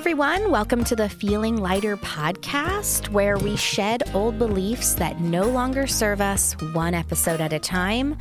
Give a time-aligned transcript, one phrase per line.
[0.00, 0.50] everyone.
[0.50, 6.22] Welcome to the Feeling Lighter podcast, where we shed old beliefs that no longer serve
[6.22, 8.16] us one episode at a time.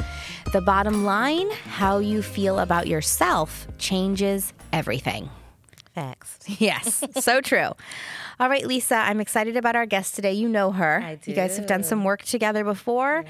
[0.51, 5.29] The bottom line how you feel about yourself changes everything.
[5.99, 6.39] Facts.
[6.59, 7.71] Yes, so true.
[8.39, 10.33] All right, Lisa, I'm excited about our guest today.
[10.33, 11.01] You know her.
[11.03, 13.23] I You guys have done some work together before.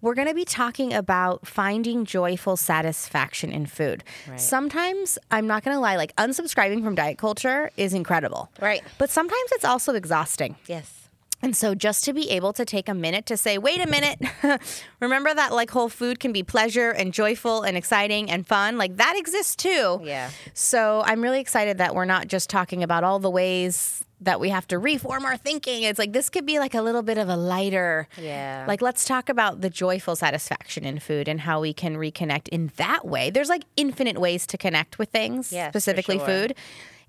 [0.00, 4.04] We're going to be talking about finding joyful satisfaction in food.
[4.36, 8.50] Sometimes, I'm not going to lie, like unsubscribing from diet culture is incredible.
[8.60, 8.82] Right.
[8.98, 10.56] But sometimes it's also exhausting.
[10.66, 10.97] Yes.
[11.40, 14.18] And so just to be able to take a minute to say, wait a minute,
[15.00, 18.76] remember that like whole food can be pleasure and joyful and exciting and fun?
[18.76, 20.00] Like that exists too.
[20.02, 20.30] Yeah.
[20.54, 24.48] So I'm really excited that we're not just talking about all the ways that we
[24.48, 25.84] have to reform our thinking.
[25.84, 28.08] It's like this could be like a little bit of a lighter.
[28.20, 28.64] Yeah.
[28.66, 32.72] Like let's talk about the joyful satisfaction in food and how we can reconnect in
[32.78, 33.30] that way.
[33.30, 36.26] There's like infinite ways to connect with things, Yes, specifically sure.
[36.26, 36.54] food.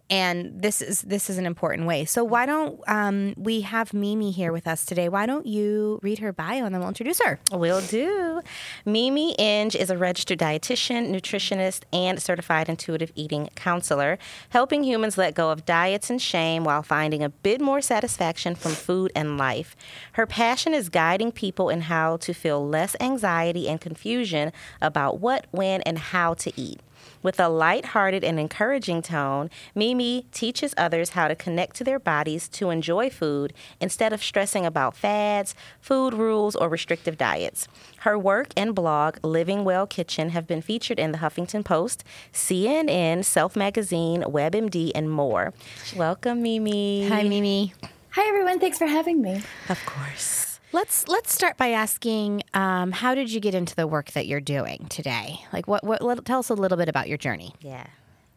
[0.09, 2.03] And this is this is an important way.
[2.05, 5.07] So why don't um, we have Meme here with us today?
[5.07, 7.39] Why don't you read her bio and then we'll introduce her?
[7.51, 8.41] We'll do.
[8.85, 14.17] Meme Inge is a registered dietitian, nutritionist, and certified intuitive eating counselor,
[14.49, 18.71] helping humans let go of diets and shame while finding a bit more satisfaction from
[18.71, 19.75] food and life.
[20.13, 24.51] Her passion is guiding people in how to feel less anxiety and confusion
[24.81, 26.79] about what, when, and how to eat.
[27.21, 32.47] With a light-hearted and encouraging tone, Meme teaches others how to connect to their bodies
[32.49, 37.67] to enjoy food instead of stressing about fads, food rules, or restrictive diets.
[37.99, 43.25] Her work and blog, Living Well Kitchen, have been featured in the Huffington Post, CNN,
[43.25, 45.53] Self Magazine, WebMD, and more.
[45.95, 47.09] Welcome, Meme.
[47.09, 47.71] Hi, Meme.
[48.11, 49.43] Hi everyone, thanks for having me.
[49.69, 50.48] Of course.
[50.71, 54.39] Let's let's start by asking, um, how did you get into the work that you're
[54.39, 55.39] doing today?
[55.51, 55.83] Like, what?
[55.83, 56.03] What?
[56.03, 57.53] Let, tell us a little bit about your journey.
[57.61, 57.87] Yeah.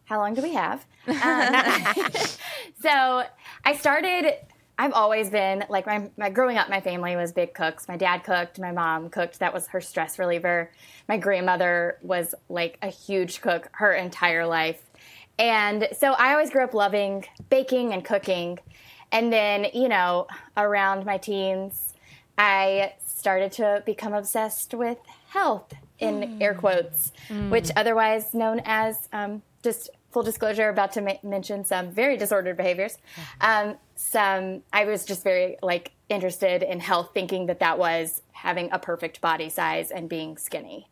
[0.06, 0.84] How long do we have?
[1.08, 1.14] Um,
[2.80, 3.24] so
[3.64, 4.34] I started.
[4.78, 6.70] I've always been like my, my growing up.
[6.70, 7.86] My family was big cooks.
[7.86, 8.58] My dad cooked.
[8.58, 9.40] My mom cooked.
[9.40, 10.70] That was her stress reliever.
[11.08, 14.82] My grandmother was like a huge cook her entire life,
[15.38, 18.58] and so I always grew up loving baking and cooking.
[19.10, 21.91] And then you know, around my teens,
[22.38, 24.98] I started to become obsessed with
[25.28, 27.12] health in air quotes,
[27.50, 32.56] which otherwise known as um, just full disclosure about to ma- mention some very disordered
[32.56, 32.98] behaviors.
[33.40, 38.68] Um, some I was just very like interested in health, thinking that that was having
[38.72, 40.88] a perfect body size and being skinny.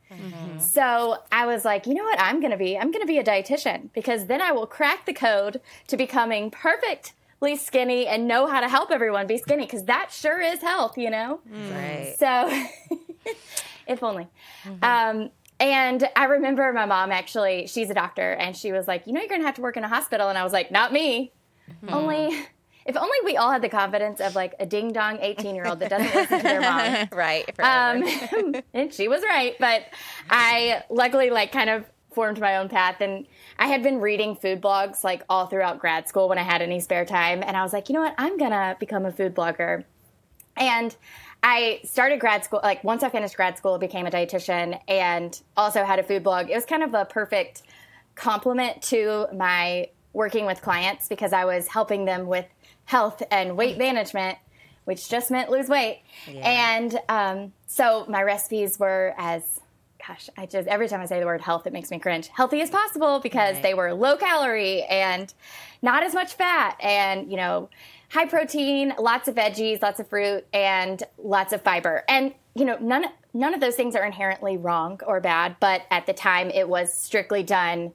[0.61, 2.21] So I was like, you know what?
[2.21, 5.05] I'm going to be, I'm going to be a dietitian because then I will crack
[5.07, 7.13] the code to becoming perfectly
[7.57, 11.11] skinny and know how to help everyone be skinny because that sure is health, you
[11.11, 11.41] know?
[11.51, 12.15] Right.
[12.19, 12.65] So,
[13.87, 14.29] if only.
[14.83, 19.13] Um, and I remember my mom actually, she's a doctor, and she was like, you
[19.13, 20.29] know, you're going to have to work in a hospital.
[20.29, 21.33] And I was like, not me.
[21.89, 22.31] Only.
[22.87, 25.81] If only we all had the confidence of like a ding dong 18 year old
[25.81, 27.09] that doesn't listen to their mom.
[27.13, 27.45] Right.
[27.61, 29.83] Um, and she was right, but
[30.31, 31.85] I luckily like kind of
[32.21, 33.27] formed my own path and
[33.59, 36.79] I had been reading food blogs like all throughout grad school when I had any
[36.79, 39.85] spare time and I was like, you know what, I'm gonna become a food blogger.
[40.55, 40.95] And
[41.43, 45.41] I started grad school like once I finished grad school, I became a dietitian and
[45.57, 46.51] also had a food blog.
[46.51, 47.63] It was kind of a perfect
[48.17, 52.45] complement to my working with clients because I was helping them with
[52.85, 54.37] health and weight management,
[54.85, 56.03] which just meant lose weight.
[56.43, 59.60] And um, so my recipes were as
[60.11, 62.29] gosh, I just every time I say the word health, it makes me cringe.
[62.29, 63.63] Healthy as possible because Right.
[63.63, 65.33] they were low calorie and
[65.83, 67.69] not as much fat and you know
[68.11, 72.05] high protein, lots of veggies, lots of fruit, and lots of fiber.
[72.09, 76.07] And you know none none of those things are inherently wrong or bad, but at
[76.07, 77.93] the time it was strictly done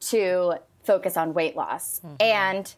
[0.00, 2.16] to focus on weight loss mm-hmm.
[2.20, 2.74] and.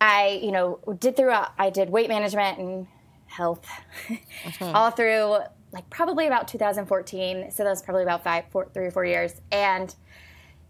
[0.00, 2.86] I, you know, did through I did weight management and
[3.26, 3.66] health
[4.06, 4.64] mm-hmm.
[4.76, 5.38] all through
[5.74, 7.50] like probably about 2014.
[7.50, 9.34] So that was probably about five, four, three or four years.
[9.52, 9.94] And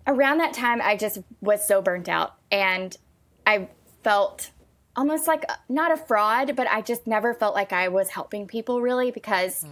[0.06, 2.96] around that time, I just was so burnt out, and
[3.46, 3.68] I
[4.02, 4.50] felt
[4.96, 8.80] almost like not a fraud, but I just never felt like I was helping people
[8.80, 9.70] really because mm.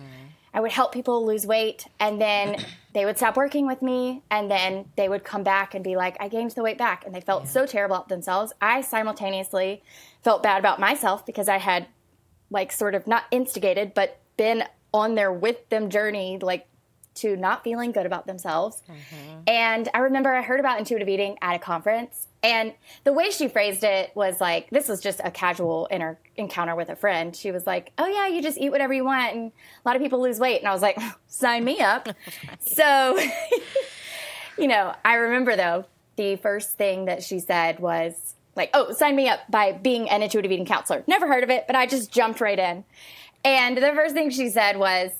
[0.52, 2.56] I would help people lose weight and then
[2.92, 6.16] they would stop working with me and then they would come back and be like,
[6.20, 7.06] I gained the weight back.
[7.06, 8.52] And they felt so terrible about themselves.
[8.60, 9.82] I simultaneously
[10.22, 11.86] felt bad about myself because I had
[12.50, 16.66] like sort of not instigated, but been on their with them journey, like
[17.14, 18.82] to not feeling good about themselves.
[18.88, 19.40] Mm-hmm.
[19.46, 22.72] And I remember I heard about intuitive eating at a conference, and
[23.04, 26.88] the way she phrased it was like this was just a casual inter- encounter with
[26.88, 27.36] a friend.
[27.36, 30.02] She was like, "Oh yeah, you just eat whatever you want, and a lot of
[30.02, 32.08] people lose weight." And I was like, "Sign me up."
[32.60, 33.18] so,
[34.58, 35.84] you know, I remember though
[36.16, 40.22] the first thing that she said was, like, oh, sign me up by being an
[40.22, 41.02] intuitive eating counselor.
[41.06, 42.84] Never heard of it, but I just jumped right in.
[43.44, 45.10] And the first thing she said was,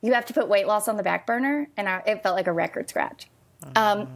[0.00, 1.68] you have to put weight loss on the back burner.
[1.76, 3.28] And I, it felt like a record scratch.
[3.74, 4.08] Um,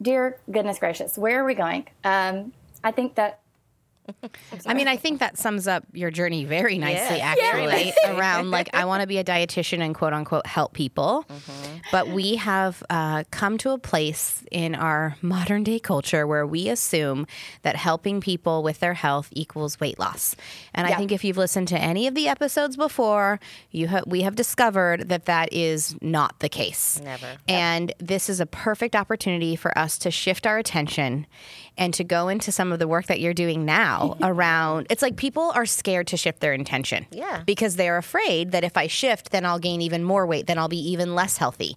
[0.00, 1.88] dear goodness gracious, where are we going?
[2.04, 2.52] Um,
[2.84, 3.40] I think that
[4.66, 7.34] I mean, I think that sums up your journey very nicely, Yeah.
[7.36, 11.24] actually, around like, I want to be a dietitian and quote unquote help people.
[11.92, 16.68] But we have uh, come to a place in our modern day culture where we
[16.68, 17.26] assume
[17.62, 20.34] that helping people with their health equals weight loss.
[20.74, 23.38] And I think if you've listened to any of the episodes before,
[23.70, 27.00] you ha- we have discovered that that is not the case.
[27.02, 27.26] Never.
[27.48, 31.26] And this is a perfect opportunity for us to shift our attention
[31.78, 35.16] and to go into some of the work that you're doing now around it's like
[35.16, 37.06] people are scared to shift their intention.
[37.10, 37.42] Yeah.
[37.46, 40.68] Because they're afraid that if I shift, then I'll gain even more weight, then I'll
[40.68, 41.76] be even less healthy.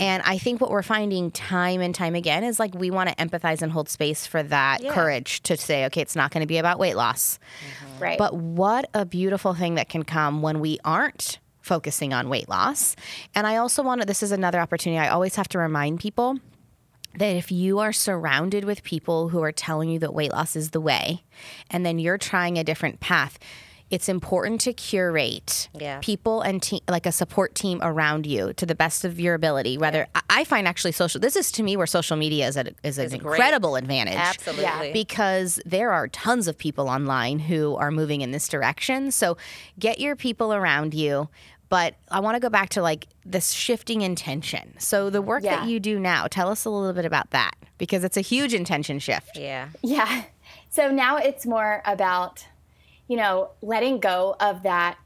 [0.00, 3.14] And I think what we're finding time and time again is like we want to
[3.16, 4.92] empathize and hold space for that Yeah.
[4.94, 7.38] courage to say, okay, it's not going to be about weight loss.
[7.38, 8.02] Mm-hmm.
[8.02, 8.18] right.
[8.18, 12.94] But what a beautiful thing that can come when we aren't focusing on weight loss.
[13.34, 14.98] And I also want to, this is another opportunity.
[14.98, 16.38] I always have to remind people
[17.18, 20.70] that if you are surrounded with people who are telling you that weight loss is
[20.70, 21.22] the way,
[21.70, 23.38] and then you're trying a different path,
[23.90, 26.00] it's important to curate Yeah.
[26.02, 29.76] people and te- like a support team around you to the best of your ability.
[29.78, 32.72] Whether I- I find actually social, this is to me where social media is, a,
[32.82, 33.34] is an great.
[33.34, 34.92] incredible advantage Absolutely.
[34.92, 39.12] because there are tons of people online who are moving in this direction.
[39.12, 39.36] So
[39.78, 41.28] get your people around you.
[41.74, 44.74] But I want to go back to like this shifting intention.
[44.78, 45.56] So the work Yeah.
[45.56, 48.54] that you do now, tell us a little bit about that because it's a huge
[48.54, 49.36] intention shift.
[49.36, 49.70] Yeah.
[49.82, 50.22] Yeah.
[50.70, 52.46] So now it's more about,
[53.08, 54.98] you know, letting go of that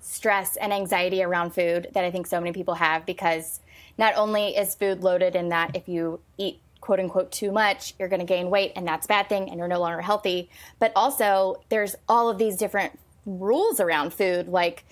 [0.00, 3.60] stress and anxiety around food that I think so many people have because
[3.96, 8.08] not only is food loaded in that if you eat quote unquote too much, you're
[8.08, 10.92] going to gain weight and that's a bad thing and you're no longer healthy, but
[10.94, 14.84] also there's all of these different rules around food like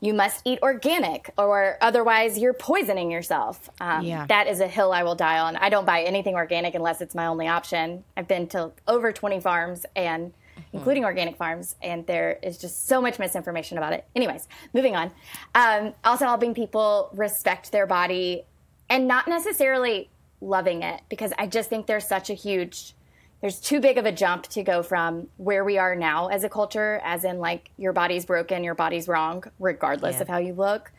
[0.00, 3.70] you must eat organic or otherwise you're poisoning yourself.
[3.80, 4.26] Um, Yeah.
[4.26, 5.56] That is a hill I will die on.
[5.56, 8.04] I don't buy anything organic unless it's my only option.
[8.16, 10.32] I've been to over 20 farms and
[10.72, 14.04] including organic farms, and there is just so much misinformation about it.
[14.14, 15.10] Anyways, moving on.
[15.54, 18.44] Um, also, helping people respect their body
[18.88, 20.08] and not necessarily
[20.40, 22.94] loving it because I just think there's such a huge
[23.40, 26.48] there's too big of a jump to go from where we are now as a
[26.48, 30.22] culture, as in like your body's broken, your body's wrong, regardless Yeah.
[30.22, 30.90] of how you look,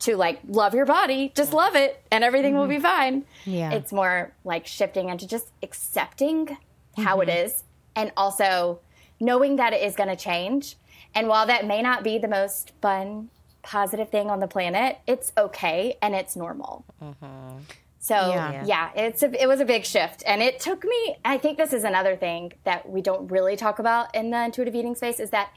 [0.00, 2.82] to like love your body, just love it, and everything will be mm-hmm.
[2.82, 3.24] fine.
[3.44, 3.72] Yeah.
[3.72, 6.56] It's more like shifting into just accepting
[6.96, 7.46] how it mm-hmm.
[7.46, 7.64] is
[7.96, 8.80] and also
[9.20, 10.76] knowing that it is going to change.
[11.14, 13.30] And while that may not be the most fun,
[13.62, 16.84] positive thing on the planet, it's okay and it's normal.
[17.02, 17.58] Mm-hmm.
[18.04, 18.64] So Yeah.
[18.66, 21.16] yeah, it's a, it was a big shift, and it took me.
[21.24, 24.74] I think this is another thing that we don't really talk about in the intuitive
[24.74, 25.48] eating space is that,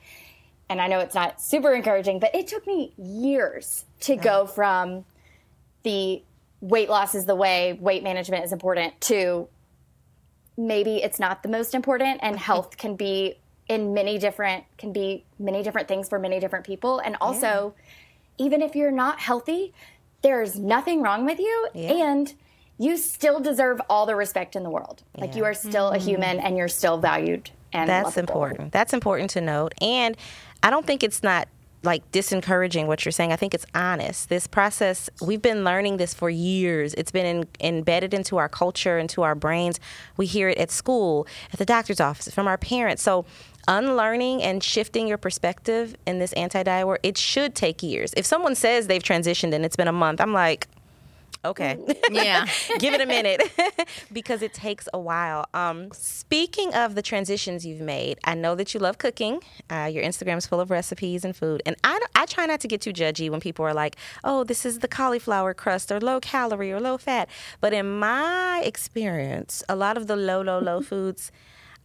[0.69, 5.03] and I know it's not super encouraging, but it took me years to go from
[5.83, 6.23] the
[6.61, 9.49] weight loss is the way, weight management is important to
[10.55, 15.25] maybe it's not the most important, and health can be in many different can be
[15.37, 17.75] many different things for many different people, and also
[18.37, 19.73] even if you're not healthy,
[20.27, 22.33] there's nothing wrong with you and
[22.77, 25.03] you still deserve all the respect in the world.
[25.15, 26.45] Like you are still a human mm-hmm.
[26.45, 28.21] and you're still valued and That's lovable.
[28.21, 28.71] important.
[28.73, 29.73] That's important to note.
[29.81, 30.17] And
[30.61, 31.47] I don't think it's not
[31.83, 33.31] like disencouraging what you're saying.
[33.31, 34.27] I think it's honest.
[34.27, 36.93] This process, we've been learning this for years.
[36.95, 39.79] It's been in, embedded into our culture, into our brains.
[40.17, 43.01] We hear it at school, at the doctor's office, from our parents.
[43.01, 43.25] So
[43.67, 48.13] unlearning and shifting your perspective in this anti-diet work, it should take years.
[48.15, 50.67] If someone says they've transitioned and it's been a month, I'm like,
[51.47, 51.77] okay.
[52.11, 52.47] Yeah.
[52.79, 53.41] give it a minute
[54.13, 55.45] because it takes a while.
[55.53, 59.41] Um, speaking of the transitions you've made, I know that you love cooking.
[59.69, 62.81] Uh, your Instagram's full of recipes and food, and I, I try not to get
[62.81, 66.71] too judgy when people are like, "Oh, this is the cauliflower crust or low calorie
[66.71, 67.29] or low fat."
[67.61, 71.31] But in my experience, a lot of the low, low, low foods.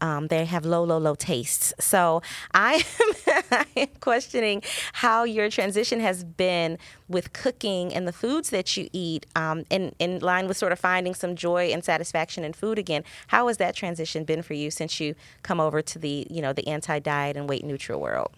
[0.03, 1.73] Um, they have low, low, low tastes.
[1.79, 4.63] So I am, I am questioning
[4.95, 6.77] how your transition has been
[7.09, 10.81] with cooking and the foods that you eat, um, in in line with sort of
[10.81, 13.05] finding some joy and satisfaction in food again.
[13.29, 16.53] How has that transition been for you since you come over to the you know
[16.53, 18.33] the anti diet and weight neutral world?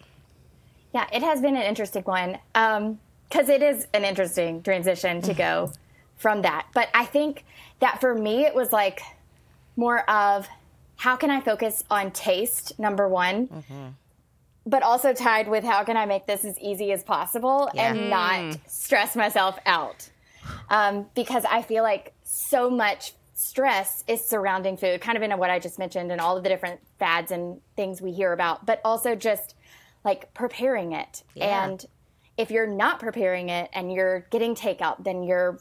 [0.93, 5.71] Yeah, it has been an interesting one because it is an interesting transition to go
[6.15, 6.67] from that.
[6.73, 7.43] But I think
[7.79, 9.01] that for me, it was like
[9.75, 10.47] more of
[10.97, 13.63] how can I focus on taste, number one,
[14.65, 18.57] but also tied with how can I make this as easy as possible and not
[18.67, 20.09] stress myself out.
[20.69, 25.49] Um, because I feel like so much stress is surrounding food, kind of in what
[25.49, 28.79] I just mentioned and all of the different fads and things we hear about, but
[28.85, 29.55] also just
[30.03, 31.23] like preparing it.
[31.33, 31.65] Yeah.
[31.65, 31.85] And
[32.37, 35.59] if you're not preparing it and you're getting takeout, then you're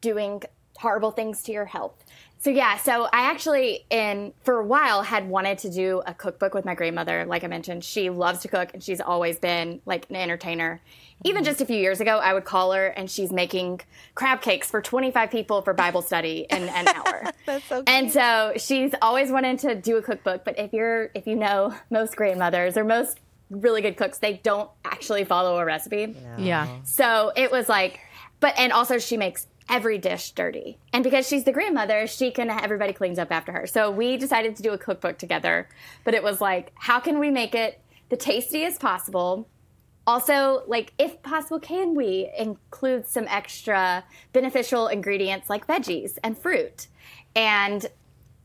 [0.00, 0.42] doing
[0.78, 2.04] horrible things to your health.
[2.40, 6.54] So yeah, so I actually in for a while had wanted to do a cookbook
[6.54, 7.24] with my grandmother.
[7.24, 10.80] Like I mentioned, she loves to cook and she's always been like an entertainer.
[11.24, 11.46] Even mm-hmm.
[11.46, 13.80] just a few years ago, I would call her and she's making
[14.14, 17.24] crab cakes for 25 people for Bible study in an hour.
[17.46, 21.26] That's so And so she's always wanted to do a cookbook, but if you're if
[21.26, 23.18] you know most grandmothers or most
[23.50, 26.14] really good cooks, they don't actually follow a recipe.
[26.38, 26.68] Yeah.
[26.84, 27.98] So it was like,
[28.38, 32.50] but and also she makes every dish dirty, and because she's the grandmother, she can
[32.50, 33.66] everybody cleans up after her.
[33.66, 35.68] So we decided to do a cookbook together,
[36.04, 39.48] but it was like, how can we make it the tastiest possible?
[40.06, 46.88] Also, like if possible, can we include some extra beneficial ingredients like veggies and fruit,
[47.34, 47.86] and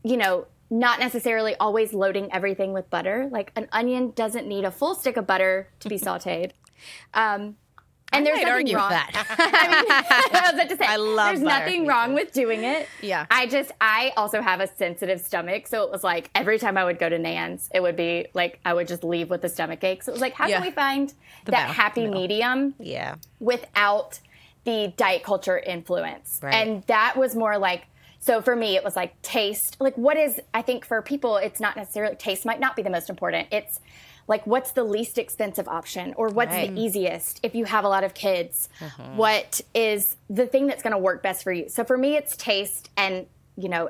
[0.02, 0.46] you know.
[0.70, 3.28] Not necessarily always loading everything with butter.
[3.30, 6.52] Like an onion doesn't need a full stick of butter to be sauteed.
[7.12, 7.56] Um,
[8.16, 8.88] and there's nothing wrong.
[8.90, 9.26] with that.
[9.38, 9.90] I mean,
[10.40, 11.64] I was about to say, I love there's butter.
[11.64, 12.88] nothing wrong with doing it.
[13.02, 13.26] Yeah.
[13.30, 15.66] I just, I also have a sensitive stomach.
[15.66, 18.60] So it was like every time I would go to Nan's, it would be like
[18.64, 20.02] I would just leave with the stomach ache.
[20.02, 20.56] So it was like, how Yeah.
[20.58, 21.12] can we find
[21.44, 22.20] that balance, happy middle.
[22.20, 23.16] medium Yeah.
[23.40, 24.20] without
[24.64, 26.40] the diet culture influence?
[26.42, 26.54] Right.
[26.54, 27.86] And that was more like,
[28.20, 29.76] so for me, it was like taste.
[29.80, 32.88] Like, what is, I think for people, it's not necessarily, taste might not be the
[32.88, 33.48] most important.
[33.50, 33.80] It's,
[34.26, 36.74] like what's the least expensive option or what's Right.
[36.74, 39.16] the easiest if you have a lot of kids mm-hmm.
[39.16, 42.36] what is the thing that's going to work best for you so for me it's
[42.36, 43.26] taste and
[43.56, 43.88] you know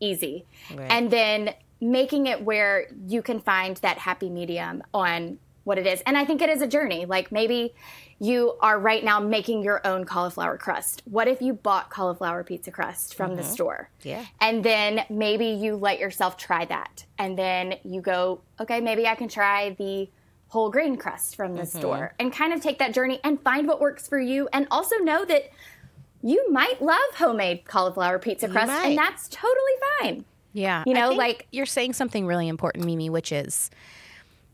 [0.00, 0.90] easy Right.
[0.90, 6.02] and then making it where you can find that happy medium on what it is
[6.06, 7.72] and i think it is a journey like maybe
[8.18, 12.70] you are right now making your own cauliflower crust what if you bought cauliflower pizza
[12.70, 13.52] crust from the mm-hmm.
[13.52, 14.24] store Yeah.
[14.40, 17.04] and then maybe you let yourself try that.
[17.18, 20.08] And then you go, okay, maybe I can try the
[20.48, 21.78] whole grain crust from the mm-hmm.
[21.78, 24.48] store and kind of take that journey and find what works for you.
[24.52, 25.50] And also know that
[26.22, 30.24] you might love homemade cauliflower pizza crust, and that's totally fine.
[30.52, 30.84] Yeah.
[30.86, 33.70] You know, like- you're saying something really important, Meme, which is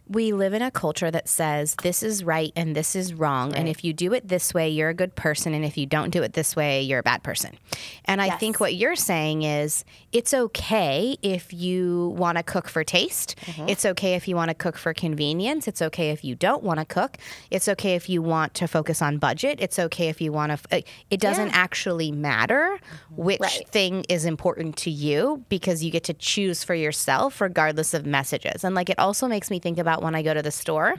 [0.08, 3.54] we live in a culture that says this is right and this is wrong.
[3.54, 5.54] And if you do it this way, you're a good person.
[5.54, 7.58] And if you don't do it this way, you're a bad person.
[8.06, 12.84] And I think what you're saying is it's okay if you want to cook for
[12.84, 13.36] taste.
[13.44, 13.68] Mm-hmm.
[13.68, 15.68] It's okay if you want to cook for convenience.
[15.68, 17.18] It's okay if you don't want to cook.
[17.50, 19.58] It's okay if you want to focus on budget.
[19.60, 20.54] It's okay if you want to.
[20.54, 21.52] F- uh, it doesn't Yeah.
[21.56, 23.22] actually matter mm-hmm.
[23.22, 23.68] which Right.
[23.68, 28.64] thing is important to you because you get to choose for yourself regardless of messages.
[28.64, 30.96] And like it also makes me think about when I go to the store.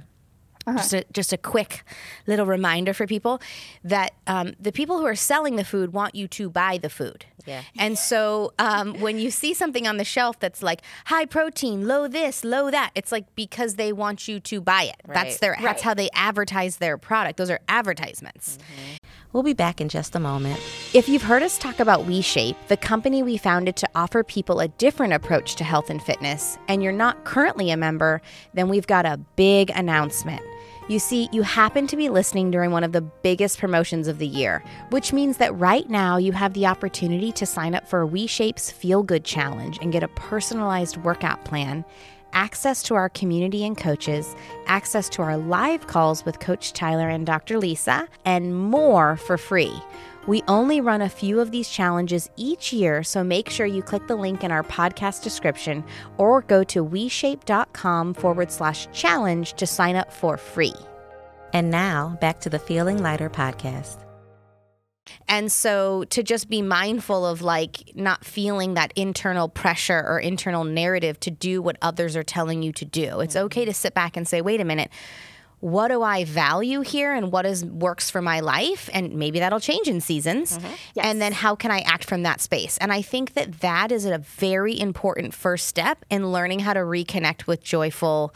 [0.67, 1.83] Just, a, just a quick
[2.27, 3.41] little reminder for people
[3.83, 7.25] that um, the people who are selling the food want you to buy the food.
[7.47, 7.63] Yeah.
[7.75, 12.07] And so um, when you see something on the shelf that's like high protein, low
[12.07, 14.97] this, low that, it's like because they want you to buy it.
[15.07, 15.39] That's Right.
[15.41, 17.37] their that's how they advertise their product.
[17.37, 18.59] Those are advertisements.
[19.31, 20.59] We'll be back in just a moment.
[20.91, 24.69] If you've heard us talk about WeShape, the company we founded to offer people a
[24.69, 28.23] different approach to health and fitness, and you're not currently a member,
[28.55, 30.41] then we've got a big announcement.
[30.87, 34.25] You see, you happen to be listening during one of the biggest promotions of the
[34.25, 38.07] year, which means that right now you have the opportunity to sign up for a
[38.07, 41.85] WeShape's Feel Good Challenge and get a personalized workout plan
[42.33, 44.35] access to our community and coaches,
[44.67, 47.57] access to our live calls with Coach Tyler and Dr.
[47.57, 49.73] Lisa, and more for free.
[50.27, 54.07] We only run a few of these challenges each year, so make sure you click
[54.07, 55.83] the link in our podcast description
[56.17, 60.75] or go to WeShape.com forward slash challenge to sign up for free.
[61.53, 64.08] And now back to the Feeling Lighter podcast.
[65.27, 70.63] And so to just be mindful of like not feeling that internal pressure or internal
[70.63, 73.19] narrative to do what others are telling you to do.
[73.19, 73.45] It's mm-hmm.
[73.45, 74.89] okay to sit back and say, wait a minute,
[75.59, 78.89] what do I value here and what is works for my life?
[78.93, 80.57] And maybe that'll change in seasons.
[80.57, 80.99] Mm-hmm.
[81.01, 82.77] And then how can I act from that space?
[82.77, 86.79] And I think that that is a very important first step in learning how to
[86.79, 88.33] reconnect with joyful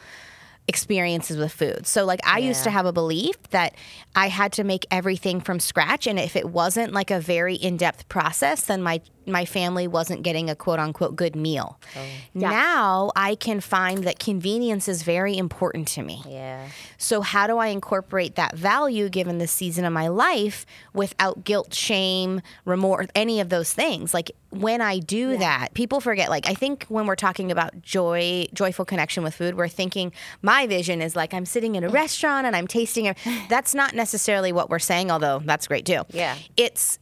[0.68, 1.86] experiences with food.
[1.86, 3.76] So like I used to have a belief that
[4.16, 8.08] I had to make everything from scratch and if it wasn't like a very in-depth
[8.08, 11.80] process then my my family wasn't getting a quote unquote good meal.
[11.96, 12.00] Oh.
[12.34, 16.22] Now I can find that convenience is very important to me.
[16.28, 16.68] Yeah.
[16.98, 21.74] So, how do I incorporate that value given the season of my life without guilt,
[21.74, 24.14] shame, remorse, any of those things?
[24.14, 26.30] Like, when I do that, people forget.
[26.30, 30.12] Like, I think when we're talking about joy, joyful connection with food, we're thinking
[30.42, 31.94] my vision is like I'm sitting in a mm.
[31.94, 33.18] restaurant and I'm tasting it.
[33.50, 36.04] That's not necessarily what we're saying, although that's great too.
[36.10, 36.38] Yeah.
[36.56, 37.00] It's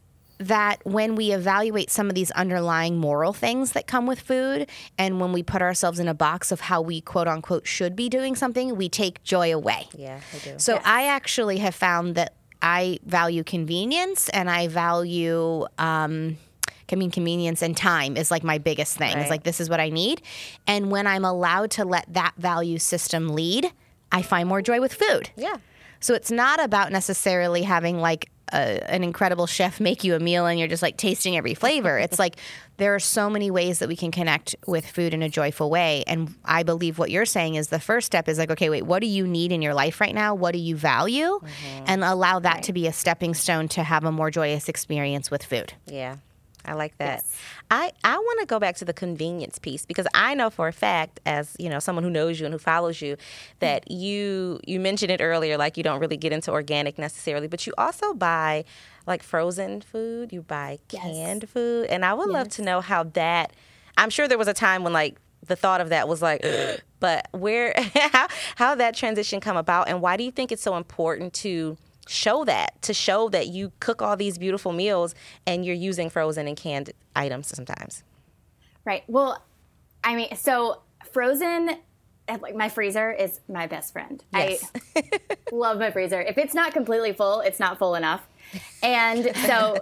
[0.48, 4.68] that when we evaluate some of these underlying moral things that come with food,
[4.98, 8.08] and when we put ourselves in a box of how we quote unquote should be
[8.08, 9.88] doing something, we take joy away.
[9.96, 10.54] Yeah, I do.
[10.58, 15.66] So I actually have found that I value convenience and I value.
[15.78, 16.38] Um,
[16.90, 19.14] I mean, convenience and time is like my biggest thing.
[19.14, 19.22] Right.
[19.22, 20.20] It's like, this is what I need.
[20.66, 23.72] And when I'm allowed to let that value system lead,
[24.10, 25.30] I find more joy with food.
[25.36, 25.56] yeah.
[26.00, 30.46] So it's not about necessarily having like a, an incredible chef make you a meal
[30.46, 31.98] and you're just like tasting every flavor.
[31.98, 32.36] it's like
[32.76, 36.02] there are so many ways that we can connect with food in a joyful way.
[36.06, 39.00] And I believe what you're saying is the first step is like, okay, wait, what
[39.00, 40.34] do you need in your life right now?
[40.34, 41.26] What do you value?
[41.26, 41.84] Mm-hmm.
[41.86, 45.44] And allow that to be a stepping stone to have a more joyous experience with
[45.44, 45.74] food.
[45.86, 46.16] Yeah.
[46.64, 47.24] I like that.
[47.70, 50.72] I, I want to go back to the convenience piece because I know for a
[50.72, 53.56] fact, as you know, someone who knows you and who follows you, mm-hmm.
[53.60, 57.66] that you you mentioned it earlier, like you don't really get into organic necessarily, but
[57.66, 58.64] you also buy
[59.06, 63.52] like frozen food, you buy canned food, and I would love to know how that.
[63.98, 66.44] I'm sure there was a time when like the thought of that was like,
[67.00, 70.76] but where how how that transition come about, and why do you think it's so
[70.76, 71.76] important to
[72.08, 75.14] show that to show that you cook all these beautiful meals
[75.46, 78.02] and you're using frozen and canned items sometimes
[78.84, 79.04] Right.
[79.06, 79.42] Well,
[80.02, 80.82] I mean, so
[81.12, 81.76] frozen,
[82.40, 84.22] like my freezer is my best friend.
[84.32, 84.70] Yes.
[84.96, 85.04] I
[85.52, 86.20] love my freezer.
[86.20, 88.26] If it's not completely full, it's not full enough.
[88.82, 89.76] And so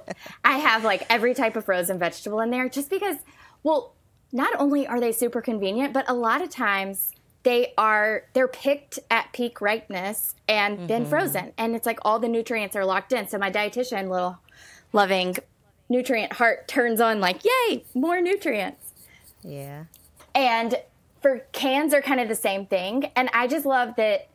[0.44, 3.16] I have like every type of frozen vegetable in there just because,
[3.62, 3.94] well,
[4.32, 8.98] not only are they super convenient, but a lot of times they are they're picked
[9.10, 11.10] at peak ripeness and then mm-hmm.
[11.10, 11.52] frozen.
[11.56, 13.28] And it's like all the nutrients are locked in.
[13.28, 14.38] So my dietitian little
[14.92, 15.36] loving
[15.88, 18.92] nutrient heart turns on like yay more nutrients.
[19.42, 19.84] Yeah.
[20.34, 20.76] And
[21.20, 23.10] for cans are kind of the same thing.
[23.16, 24.28] And I just love that,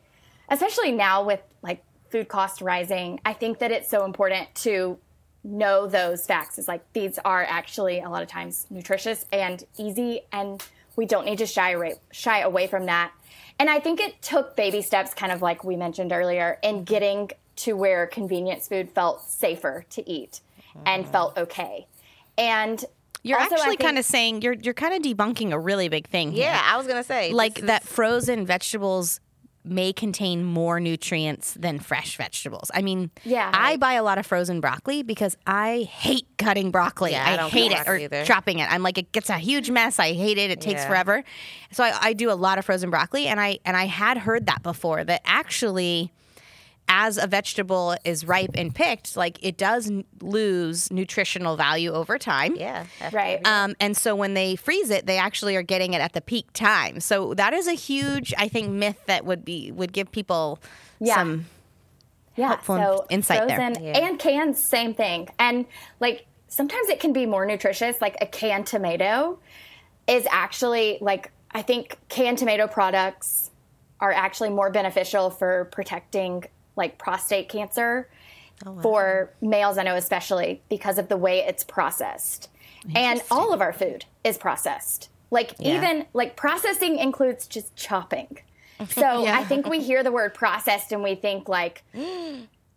[0.48, 4.98] especially now with like food cost rising, I think that it's so important to
[5.42, 6.58] know those facts.
[6.58, 10.62] Is like these are actually a lot of times nutritious and easy, and
[10.96, 13.12] we don't need to shy away, shy away from that.
[13.58, 17.30] And I think it took baby steps, kind of like we mentioned earlier, in getting
[17.56, 20.40] to where convenience food felt safer to eat
[20.84, 21.12] and mm-hmm.
[21.12, 21.86] felt okay.
[22.36, 22.84] And
[23.22, 26.06] You're also, actually think- kind of saying you're you're kind of debunking a really big
[26.06, 26.32] thing.
[26.32, 26.44] here.
[26.44, 29.20] yeah i was gonna say like is- that frozen vegetables
[29.66, 32.70] may contain more nutrients than fresh vegetables.
[32.74, 33.50] I mean, Yeah.
[33.52, 37.12] I buy a lot of frozen broccoli because I hate cutting broccoli.
[37.12, 38.24] Yeah, I I, hate it or either.
[38.24, 38.70] chopping it.
[38.70, 39.98] I'm like it gets a huge mess.
[39.98, 40.50] I hate it.
[40.50, 40.88] It takes Yeah.
[40.88, 41.24] forever.
[41.72, 44.46] So I, I do a lot of frozen broccoli and I and I had heard
[44.46, 46.12] that before that actually
[46.88, 52.18] as a vegetable is ripe and picked, like it does n- lose nutritional value over
[52.18, 52.54] time.
[52.56, 53.44] yeah right.
[53.46, 56.46] Um, and so when they freeze it, they actually are getting it at the peak
[56.52, 57.00] time.
[57.00, 60.60] So that is a huge, I think, myth that would be would give people
[61.00, 61.16] Yeah.
[61.16, 61.46] some.
[62.36, 63.58] yeah, helpful so insight there.
[63.58, 64.06] Yeah.
[64.06, 65.28] and cans, same thing.
[65.38, 65.66] And
[66.00, 68.00] like sometimes it can be more nutritious.
[68.00, 69.38] Like a canned tomato
[70.06, 73.50] is actually like I think canned tomato products
[73.98, 76.44] are actually more beneficial for protecting
[76.76, 78.08] like prostate cancer
[78.64, 79.76] Oh, for males.
[79.76, 82.48] I know especially because of the way it's processed,
[82.94, 85.10] and all of our food is processed.
[85.30, 85.76] Like Yeah.
[85.76, 88.38] even like processing includes just chopping.
[88.90, 91.82] So I think we hear the word processed and we think like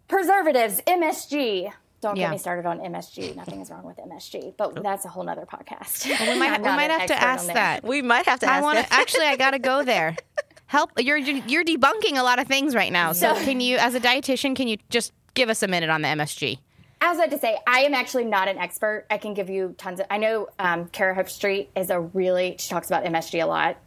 [0.07, 1.71] preservatives, MSG.
[2.01, 2.25] Don't Yeah.
[2.27, 3.35] get me started on MSG.
[3.35, 6.05] Nothing is wrong with MSG, but that's a whole nother podcast.
[6.05, 7.83] We might, we might have to ask that.
[7.83, 8.87] we might have to ask I want that.
[8.87, 9.25] to actually.
[9.25, 10.15] I got to go there.
[10.69, 10.91] Help!
[10.99, 13.11] You're you're debunking a lot of things right now.
[13.11, 16.03] So So- can you, as a dietitian, can you just give us a minute on
[16.03, 16.59] the MSG?
[17.01, 19.05] I was about to say, I am actually not an expert.
[19.09, 20.05] I can give you tons of.
[20.11, 22.55] I know um, Kara Hope Street is a really.
[22.59, 23.77] She talks about MSG a lot.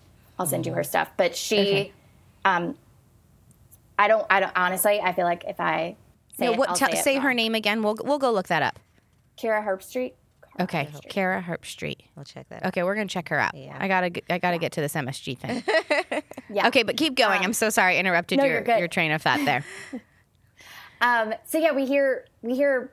[0.41, 1.93] I'll send you her stuff, but she, Okay.
[2.45, 2.77] um,
[3.97, 4.27] I don't.
[4.29, 4.53] I don't.
[4.57, 5.95] Honestly, I feel like if I
[6.37, 7.37] say No, it, what, I'll tell- say, it say her wrong.
[7.37, 7.83] name again.
[7.83, 8.81] We'll we'll go look that up.
[9.37, 10.15] Kara Harbstreet.
[10.61, 11.97] Okay, Kara Harbstreet.
[12.17, 12.63] I'll check that.
[12.65, 12.69] out.
[12.71, 13.55] Okay, we're gonna check her out.
[13.55, 13.77] Yeah.
[13.79, 15.63] I gotta I gotta get to this MSG thing.
[16.53, 16.69] Yeah.
[16.69, 17.43] Okay, but keep going.
[17.43, 19.65] I'm so sorry, I interrupted no, your your train of thought there.
[21.01, 22.93] Um, so yeah, we hear we hear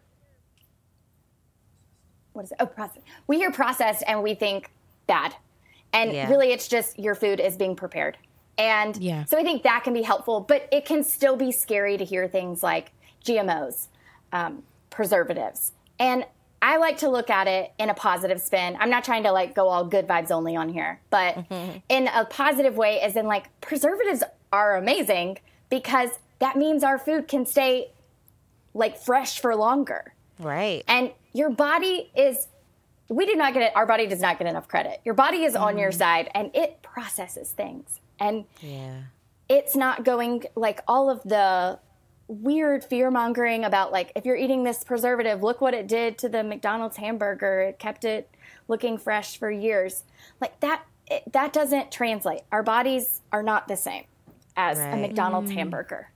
[2.34, 2.58] what is it?
[2.60, 3.04] Oh, process.
[3.28, 4.72] We hear processed and we think
[5.06, 5.36] bad,
[5.94, 6.28] and Yeah.
[6.30, 8.18] really it's just your food is being prepared.
[8.58, 9.26] And Yeah.
[9.26, 12.28] so I think that can be helpful, but it can still be scary to hear
[12.28, 12.92] things like
[13.24, 13.90] GMOs,
[14.32, 16.26] um, preservatives, and
[16.62, 18.78] I like to look at it in a positive spin.
[18.80, 21.78] I'm not trying to like go all good vibes only on here, but mm-hmm.
[21.88, 27.28] in a positive way, as in like preservatives are amazing because that means our food
[27.28, 27.92] can stay
[28.74, 30.14] like fresh for longer.
[30.40, 30.84] Right.
[30.88, 32.48] And your body is,
[33.08, 35.02] we do not get it, our body does not get enough credit.
[35.06, 35.98] Your body is on your mm-hmm.
[35.98, 38.00] side and it processes things.
[38.20, 39.04] And Yeah.
[39.48, 41.80] it's not going like all of the
[42.30, 46.30] weird fear mongering about like if you're eating this preservative, look what it did to
[46.30, 47.62] the McDonald's hamburger.
[47.62, 48.34] It kept it
[48.70, 50.04] looking fresh for years.
[50.40, 52.42] Like that it, that doesn't translate.
[52.52, 54.06] Our bodies are not the same
[54.56, 54.94] as right.
[54.94, 55.56] a McDonald's mm.
[55.56, 56.12] hamburger.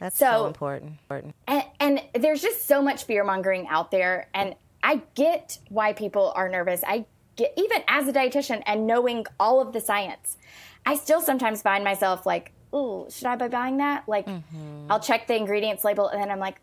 [0.00, 0.98] That's so, so important.
[1.02, 1.34] important.
[1.46, 4.28] And, and there's just so much fear mongering out there.
[4.34, 6.82] And I get why people are nervous.
[6.86, 10.36] I get, even as a dietitian and knowing all of the science,
[10.84, 14.06] I still sometimes find myself like, oh, should I be buying that?
[14.08, 14.90] Like, mm-hmm.
[14.90, 16.56] I'll check the ingredients label and then I'm like,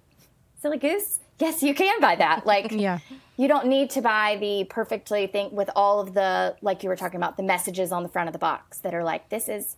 [0.61, 1.19] silly goose.
[1.39, 2.45] Yes, you can buy that.
[2.51, 2.99] Like, yeah.
[3.37, 6.97] you don't need to buy the perfectly thing with all of the, like you were
[6.97, 9.77] talking about, the messages on the front of the box that are like, this is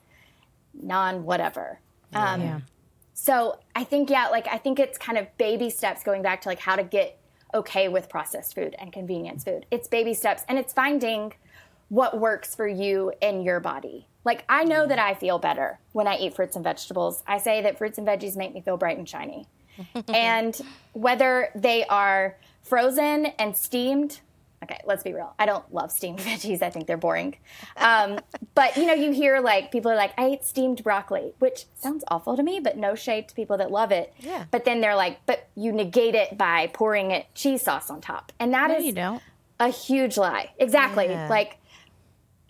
[0.73, 1.79] non whatever.
[2.13, 2.59] Um, yeah.
[3.13, 6.49] So I think, yeah, like, I think it's kind of baby steps going back to
[6.49, 7.19] like how to get
[7.53, 9.67] okay with processed food and convenience food.
[9.69, 11.33] It's baby steps and it's finding
[11.89, 14.07] what works for you in your body.
[14.25, 17.23] Like I know that I feel better when I eat fruits and vegetables.
[17.27, 19.47] I say that fruits and veggies make me feel bright and shiny.
[20.07, 20.59] and
[20.93, 24.19] whether they are frozen and steamed
[24.63, 25.33] okay, let's be real.
[25.37, 26.61] I don't love steamed veggies.
[26.61, 27.35] I think they're boring.
[27.77, 28.19] Um,
[28.55, 32.03] but you know, you hear like people are like, I ate steamed broccoli, which sounds
[32.07, 34.13] awful to me, but no shade to people that love it.
[34.19, 34.45] Yeah.
[34.51, 38.31] But then they're like, but you negate it by pouring it cheese sauce on top,
[38.39, 39.21] and that no, is
[39.59, 40.51] a huge lie.
[40.57, 41.05] Exactly.
[41.05, 41.27] Yeah.
[41.29, 41.57] Like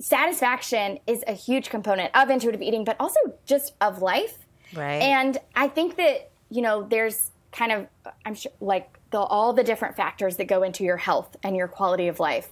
[0.04, 4.38] satisfaction is a huge component of intuitive eating, but also just of life.
[4.76, 5.02] Right.
[5.02, 7.88] And I think that you know, there's kind of
[8.26, 11.68] I'm sure like the, all the different factors that go into your health and your
[11.68, 12.50] quality of life.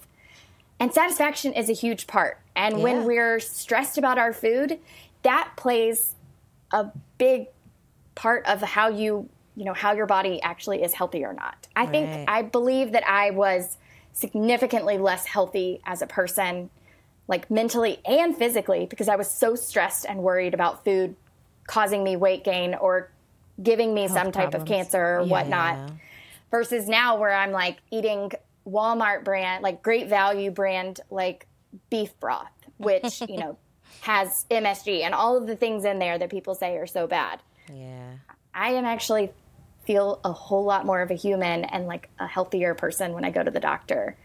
[0.79, 2.39] And satisfaction is a huge part.
[2.55, 2.83] And yeah.
[2.83, 4.79] when we're stressed about our food,
[5.21, 6.15] that plays
[6.71, 6.87] a
[7.19, 7.47] big
[8.15, 11.67] part of how you, you know, how your body actually is healthy or not.
[11.75, 11.91] I right.
[11.91, 13.77] think I believe that I was
[14.13, 16.71] significantly less healthy as a person,
[17.27, 21.15] like mentally and physically, because I was so stressed and worried about food
[21.67, 23.11] causing me weight gain or
[23.61, 24.63] giving me Health some type problems.
[24.63, 25.75] of cancer or yeah, whatnot.
[25.77, 25.95] Yeah
[26.51, 28.31] versus now where I'm like eating
[28.67, 31.47] Walmart brand, like great value brand, like
[31.89, 33.57] beef broth, which, you know,
[34.01, 37.41] has MSG and all of the things in there that people say are so bad.
[37.73, 38.11] Yeah.
[38.53, 39.31] I am actually
[39.85, 43.31] feel a whole lot more of a human and like a healthier person when I
[43.31, 44.15] go to the doctor.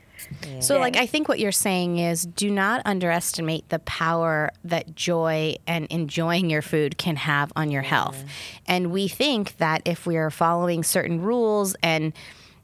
[0.47, 0.61] Yeah.
[0.61, 5.57] So, like, I think what you're saying is do not underestimate the power that joy
[5.67, 7.91] and enjoying your food can have on your yeah.
[7.91, 8.25] health.
[8.67, 12.13] And we think that if we are following certain rules and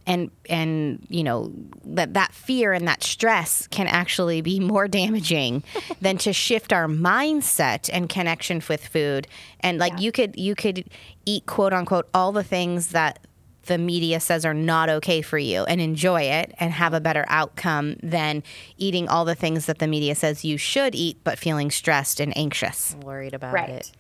[0.07, 1.53] and and you know
[1.85, 5.63] that that fear and that stress can actually be more damaging
[6.01, 9.27] than to shift our mindset and connection with food
[9.61, 9.99] and like yeah.
[10.01, 10.85] you could you could
[11.25, 13.21] eat quote unquote all the things that
[13.67, 17.25] the media says are not okay for you and enjoy it and have a better
[17.29, 18.43] outcome than
[18.77, 22.37] eating all the things that the media says you should eat but feeling stressed and
[22.37, 22.97] anxious.
[23.03, 23.71] Worried about right.
[23.71, 23.93] it.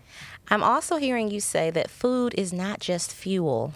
[0.48, 3.72] I'm also hearing you say that food is not just fuel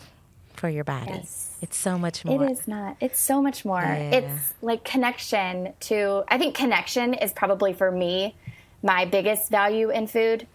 [0.55, 1.12] for your body.
[1.12, 1.57] Yes.
[1.62, 2.44] It's so much more.
[2.44, 2.96] It is not.
[3.01, 3.81] It's so much more.
[3.81, 4.11] Yeah.
[4.11, 8.35] It's like connection to, I think connection is probably for me
[8.83, 10.46] my biggest value in food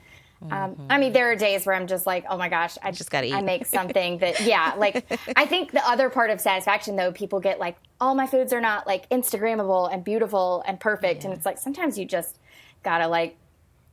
[0.50, 3.12] um, I mean, there are days where I'm just like, oh my gosh, I just
[3.12, 3.34] got to eat.
[3.34, 7.40] I make something that, yeah, like I think the other part of satisfaction though, people
[7.40, 11.30] get like, all my foods are not like Instagrammable and beautiful and perfect, yeah.
[11.30, 12.40] and it's like sometimes you just
[12.84, 13.38] gotta like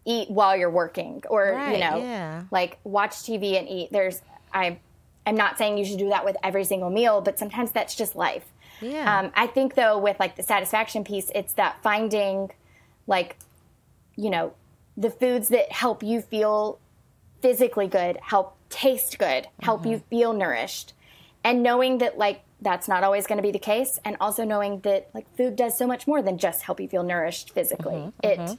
[0.06, 2.44] eat while you're working, or right, you know, yeah.
[2.50, 3.92] like watch TV and eat.
[3.92, 4.78] There's I,
[5.26, 8.16] I'm not saying you should do that with every single meal, but sometimes that's just
[8.16, 8.46] life.
[8.80, 9.18] Yeah.
[9.18, 12.50] Um, I think though with like the satisfaction piece, it's that finding
[13.06, 13.37] like,
[14.16, 14.54] you know,
[14.98, 16.80] the foods that help you feel
[17.40, 19.92] physically good, help taste good, help mm-hmm.
[19.92, 20.92] you feel nourished.
[21.44, 24.80] And knowing that like that's not always going to be the case and also knowing
[24.80, 27.94] that like food does so much more than just help you feel nourished physically.
[27.94, 28.26] Mm-hmm.
[28.26, 28.54] It mm-hmm.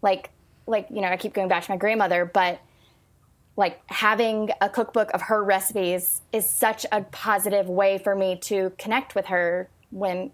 [0.00, 0.30] like
[0.66, 2.58] like you know, I keep going back to my grandmother, but
[3.54, 8.72] like having a cookbook of her recipes is such a positive way for me to
[8.78, 10.30] connect with her when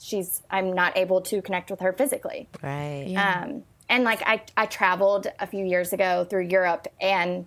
[0.00, 2.48] she's I'm not able to connect with her physically.
[2.60, 3.04] Right.
[3.06, 3.44] Yeah.
[3.44, 7.46] Um and like I, I traveled a few years ago through Europe and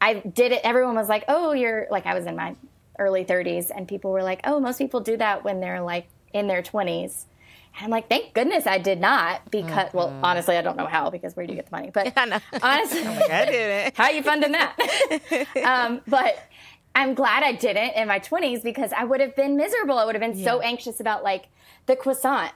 [0.00, 0.60] I did it.
[0.64, 2.56] Everyone was like, oh, you're like, I was in my
[2.98, 6.48] early 30s and people were like, oh, most people do that when they're like in
[6.48, 7.24] their 20s.
[7.76, 9.96] And I'm like, thank goodness I did not because, mm-hmm.
[9.96, 11.90] well, honestly, I don't know how because where do you get the money?
[11.92, 13.94] But yeah, honestly, like, I did it.
[13.96, 15.46] how are you funding that?
[15.64, 16.38] um, but
[16.94, 19.98] I'm glad I didn't in my 20s because I would have been miserable.
[19.98, 20.44] I would have been yeah.
[20.44, 21.46] so anxious about like
[21.86, 22.52] the croissant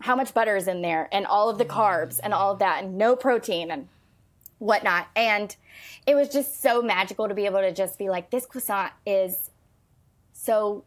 [0.00, 2.84] how much butter is in there and all of the carbs and all of that
[2.84, 3.88] and no protein and
[4.58, 5.08] whatnot.
[5.16, 5.54] And
[6.06, 9.50] it was just so magical to be able to just be like, this croissant is
[10.32, 10.84] so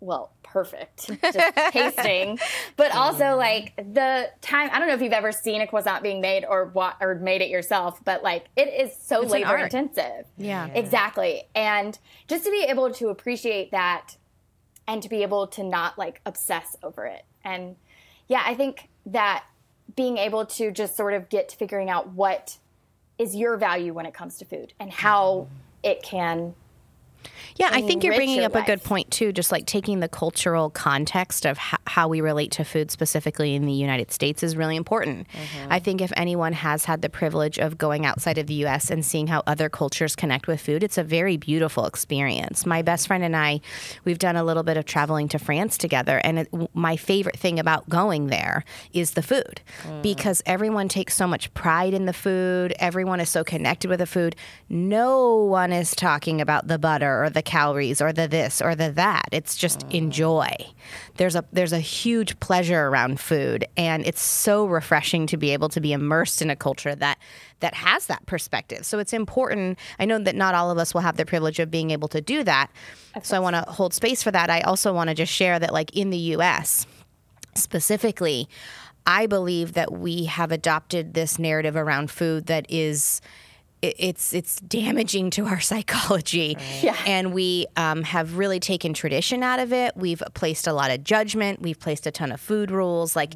[0.00, 2.38] well, perfect, just tasting,
[2.76, 3.38] but also mm-hmm.
[3.38, 4.70] like the time.
[4.72, 7.42] I don't know if you've ever seen a croissant being made or what or made
[7.42, 9.74] it yourself, but like it is so It's labor art.
[9.74, 10.26] intensive.
[10.38, 10.68] Yeah.
[10.68, 11.44] exactly.
[11.54, 14.16] And just to be able to appreciate that,
[14.88, 17.76] and to be able to not like obsess over it, and
[18.30, 19.44] yeah, I think that
[19.96, 22.58] being able to just sort of get to figuring out what
[23.18, 25.48] is your value when it comes to food and how
[25.82, 26.54] it can
[27.56, 29.32] Yeah, I think you're bringing your up a good point too.
[29.32, 33.66] Just like taking the cultural context of h- how we relate to food, specifically in
[33.66, 35.28] the United States, is really important.
[35.28, 35.72] Mm-hmm.
[35.72, 38.90] I think if anyone has had the privilege of going outside of the U.S.
[38.90, 42.64] and seeing how other cultures connect with food, it's a very beautiful experience.
[42.64, 43.60] My best friend and I,
[44.04, 47.58] we've done a little bit of traveling to France together, and it, my favorite thing
[47.58, 49.60] about going there is the food
[50.02, 52.72] because everyone takes so much pride in the food.
[52.78, 54.34] Everyone is so connected with the food.
[54.68, 58.90] No one is talking about the butter or the calories or the this or the
[58.92, 59.28] that.
[59.32, 59.94] It's just mm.
[59.94, 60.54] enjoy.
[61.16, 65.68] There's a there's a huge pleasure around food and it's so refreshing to be able
[65.70, 67.18] to be immersed in a culture that
[67.60, 68.84] that has that perspective.
[68.84, 69.78] So it's important.
[69.98, 72.20] I know that not all of us will have the privilege of being able to
[72.20, 72.70] do that.
[73.22, 74.50] So I want to hold space for that.
[74.50, 76.86] I also want to just share that like in the US,
[77.54, 78.48] specifically,
[79.06, 83.20] I believe that we have adopted this narrative around food that is
[83.82, 86.56] it's it's damaging to our psychology.
[86.82, 86.96] Yeah.
[87.06, 89.96] and we um, have really taken tradition out of it.
[89.96, 91.60] We've placed a lot of judgment.
[91.62, 93.16] We've placed a ton of food rules.
[93.16, 93.34] Like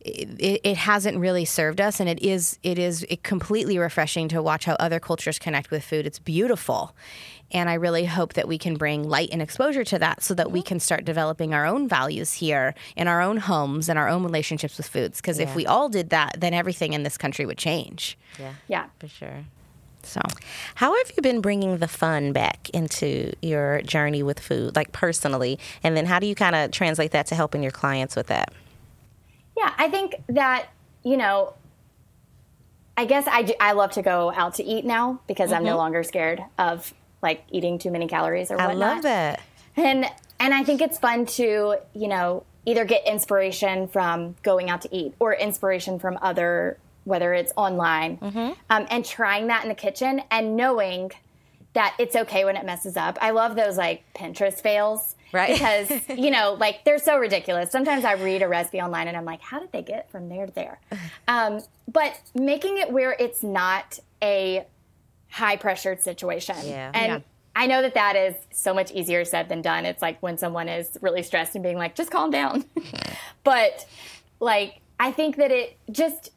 [0.00, 4.42] it, it hasn't really served us and it is it is it completely refreshing to
[4.42, 6.06] watch how other cultures connect with food.
[6.06, 6.94] It's beautiful.
[7.52, 10.52] And i really hope that we can bring light and exposure to that so that
[10.52, 14.22] we can start developing our own values here in our own homes and our own
[14.22, 15.20] relationships with foods.
[15.20, 18.16] Because if we all did that then everything in this country would change.
[18.38, 18.86] Yeah, yeah.
[19.00, 19.44] For sure.
[20.06, 20.20] So
[20.76, 25.58] How have you been bringing the fun back into your journey with food, like personally?
[25.82, 28.52] And then how do you kind of translate that to helping your clients with that?
[29.56, 30.68] Yeah, I think that,
[31.02, 31.54] you know,
[32.96, 36.02] I guess I, I love to go out to eat now because I'm no longer
[36.02, 38.62] scared of like eating too many calories or Mm-hmm.
[38.62, 38.94] I whatnot.
[38.94, 39.40] love that.
[39.76, 40.06] And
[40.38, 44.94] and I think it's fun to, you know, either get inspiration from going out to
[44.94, 48.52] eat or inspiration from other, whether it's online, Mm-hmm.
[48.70, 51.10] um, and trying that in the kitchen and knowing
[51.72, 53.16] that it's okay when it messes up.
[53.20, 55.14] I love those like Pinterest fails.
[55.32, 55.52] Right.
[55.54, 57.70] Because, you know, like they're so ridiculous.
[57.70, 60.46] Sometimes I read a recipe online and I'm like, how did they get from there
[60.46, 60.80] to there?
[61.28, 61.60] Um,
[61.90, 64.66] but making it where it's not a
[65.28, 66.56] high pressured situation.
[66.64, 66.90] Yeah.
[66.92, 67.18] And Yeah.
[67.54, 69.84] I know that that is so much easier said than done.
[69.84, 72.64] It's like when someone is really stressed and being like, just calm down.
[73.44, 73.86] but
[74.40, 76.30] like, I think that it just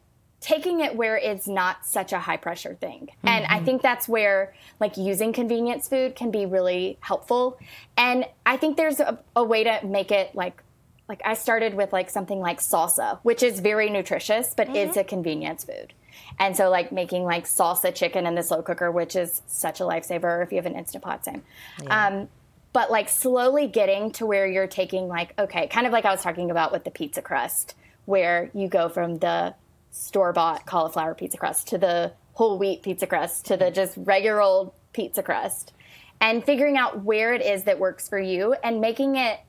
[0.44, 3.08] taking it where it's not such a high pressure thing.
[3.22, 7.58] And I think that's where like using convenience food can be really helpful.
[7.96, 10.62] And I think there's a, a way to make it like
[11.08, 15.04] like I started with like something like salsa, which is very nutritious, but it's a
[15.04, 15.94] convenience food.
[16.38, 19.84] And so like making like salsa chicken in the slow cooker, which is such a
[19.84, 21.42] lifesaver if you have an instant pot, same.
[21.88, 22.28] Um,
[22.74, 26.22] but like slowly getting to where you're taking like okay, kind of like I was
[26.22, 29.54] talking about with the pizza crust, where you go from the
[29.94, 33.74] store bought cauliflower pizza crust to the whole wheat pizza crust to the mm-hmm.
[33.74, 35.72] just regular old pizza crust,
[36.20, 39.40] and figuring out where it is that works for you and making it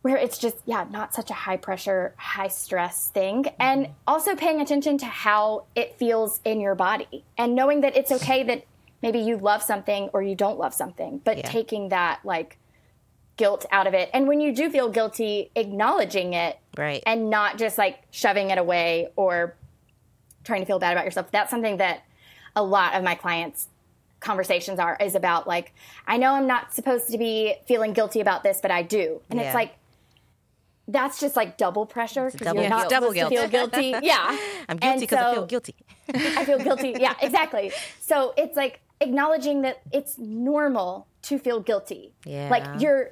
[0.00, 3.44] where it's just yeah not such a high pressure high stress thing.
[3.44, 3.62] Mm-hmm.
[3.62, 8.10] And also paying attention to how it feels in your body and knowing that it's
[8.10, 8.64] okay that
[9.02, 11.48] maybe you love something or you don't love something but Yeah.
[11.48, 12.58] taking that like
[13.36, 17.02] guilt out of it and when you do feel guilty acknowledging it Right.
[17.06, 19.56] and not just like shoving it away or
[20.44, 22.04] trying to feel bad about yourself that's something that
[22.54, 23.68] a lot of my clients
[24.20, 25.72] conversations are is about like
[26.06, 29.40] i know i'm not supposed to be feeling guilty about this but i do and
[29.40, 29.46] Yeah.
[29.46, 29.74] it's like
[30.88, 32.90] that's just like double pressure because you're not.
[32.90, 34.36] Double supposed to feel guilty yeah
[34.68, 35.74] I'm guilty because I feel guilty.
[36.14, 36.94] I feel guilty.
[36.98, 37.72] Yeah, exactly.
[38.00, 42.12] So it's like acknowledging that it's normal to feel guilty.
[42.24, 42.48] Yeah.
[42.50, 43.10] Like you're,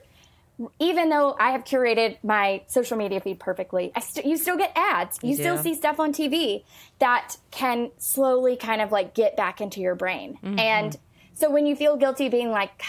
[0.78, 4.72] even though I have curated my social media feed perfectly, I st- you still get
[4.76, 5.18] ads.
[5.22, 6.64] You, still see stuff on TV
[6.98, 10.38] that can slowly kind of like get back into your brain.
[10.42, 10.58] Mm-hmm.
[10.58, 10.98] And
[11.34, 12.82] so when you feel guilty, being like,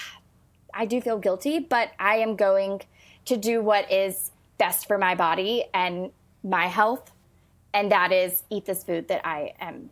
[0.74, 2.82] I do feel guilty, but I am going
[3.26, 6.12] to do what is best for my body and
[6.44, 7.12] my health.
[7.74, 9.90] And that is eat this food that I am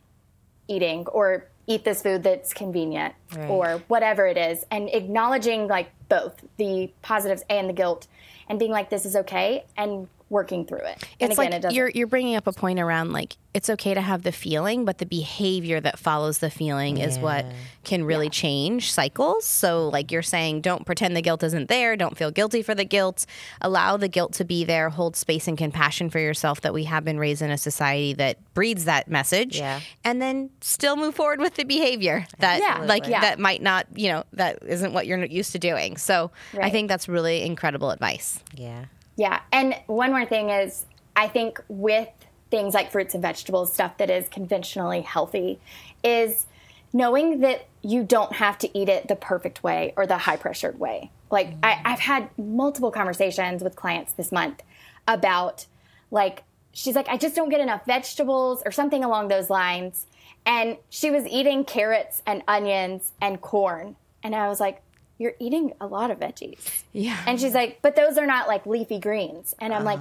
[0.67, 3.49] eating or eat this food that's convenient Right.
[3.49, 8.07] or whatever it is and acknowledging like both the positives and the guilt
[8.49, 11.03] and being like this is okay and working through it.
[11.19, 13.95] And it's again, like it you're you're bringing up a point around like it's okay
[13.95, 17.07] to have the feeling, but the behavior that follows the feeling yeah.
[17.07, 17.45] is what
[17.83, 18.31] can really yeah.
[18.31, 19.45] change cycles.
[19.45, 21.95] So like you're saying, don't pretend the guilt isn't there.
[21.95, 23.25] Don't feel guilty for the guilt.
[23.61, 24.89] Allow the guilt to be there.
[24.89, 26.61] Hold space and compassion for yourself.
[26.61, 29.57] That we have been raised in a society that breeds that message.
[29.57, 29.79] Yeah.
[30.03, 32.85] And then still move forward with the behavior that yeah.
[32.85, 35.97] like that might not you know that isn't what you're used to doing.
[35.97, 36.65] So right.
[36.65, 38.39] I think that's really incredible advice.
[38.55, 38.85] Yeah.
[39.19, 39.41] Yeah.
[39.51, 42.07] And one more thing is, I think with
[42.49, 45.59] things like fruits and vegetables, stuff that is conventionally healthy,
[46.05, 46.45] is
[46.93, 50.79] knowing that you don't have to eat it the perfect way or the high pressured
[50.79, 51.11] way.
[51.29, 51.81] Like, I, mm.
[51.83, 54.63] I've had multiple conversations with clients this month
[55.05, 55.65] about,
[56.11, 60.07] like, she's like, I just don't get enough vegetables or something along those lines.
[60.45, 63.97] And she was eating carrots and onions and corn.
[64.23, 64.81] And I was like,
[65.19, 66.83] you're eating a lot of veggies.
[66.93, 67.21] Yeah.
[67.27, 69.53] And she's like, but those are not like leafy greens.
[69.59, 69.99] And I'm like,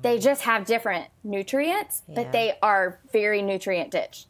[0.00, 2.14] they just have different nutrients, yeah.
[2.14, 4.26] but they are very nutrient rich,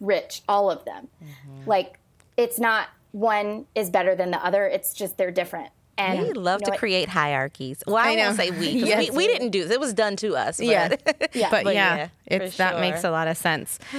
[0.00, 1.08] rich, all of them.
[1.22, 1.68] Mm-hmm.
[1.68, 1.98] Like,
[2.36, 4.66] it's not one is better than the other.
[4.66, 5.70] It's just they're different.
[5.98, 6.78] And we love you know to what?
[6.78, 7.82] create hierarchies.
[7.84, 9.10] Well, I, I won't say we, yes.
[9.10, 9.26] we, we.
[9.26, 9.72] didn't do this.
[9.72, 10.58] It was done to us.
[10.58, 10.66] But.
[10.66, 10.96] Yeah.
[11.32, 11.50] yeah.
[11.50, 12.80] But, but yeah, yeah it's, that sure.
[12.80, 13.80] makes a lot of sense.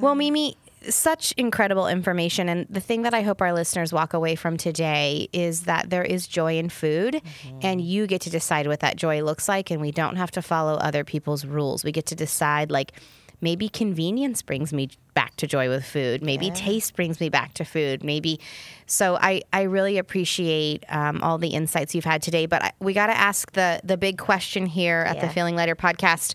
[0.00, 0.54] well, Meme,
[0.88, 2.48] such incredible information.
[2.48, 6.04] And the thing that I hope our listeners walk away from today is that there
[6.04, 7.58] is joy in food, mm-hmm.
[7.62, 9.70] and you get to decide what that joy looks like.
[9.70, 11.84] And we don't have to follow other people's rules.
[11.84, 12.92] We get to decide, like,
[13.40, 16.22] maybe convenience brings me back to joy with food.
[16.22, 16.54] Maybe yeah.
[16.54, 18.02] taste brings me back to food.
[18.02, 18.40] Maybe.
[18.86, 22.46] So I, I really appreciate um, all the insights you've had today.
[22.46, 25.26] But I, we got to ask the, the big question here at yeah.
[25.26, 26.34] the Feeling Lighter podcast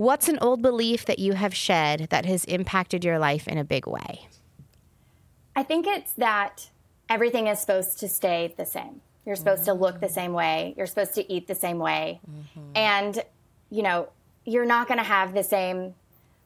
[0.00, 3.64] What's an old belief that you have shed that has impacted your life in a
[3.64, 4.28] big way?
[5.54, 6.70] I think it's that
[7.10, 9.02] everything is supposed to stay the same.
[9.26, 9.78] You're supposed mm-hmm.
[9.78, 10.72] to look the same way.
[10.78, 12.18] You're supposed to eat the same way.
[12.26, 12.70] Mm-hmm.
[12.76, 13.22] And,
[13.68, 14.08] you know,
[14.46, 15.94] you're not going to have the same